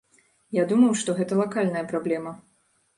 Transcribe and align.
Я 0.61 0.65
думаў, 0.71 0.97
што 1.03 1.17
гэта 1.21 1.39
лакальная 1.45 1.87
праблема. 1.95 2.39